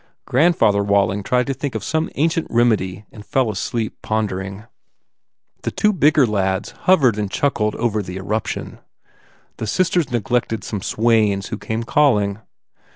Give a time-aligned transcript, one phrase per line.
[0.25, 4.63] Grandfather Walling tried to think of some ancient remedy and fell asleep pondering.
[5.61, 8.79] The two bigger lads hovered and chuckled over the eruption.
[9.57, 12.39] The sisters neglected some swains who came calling.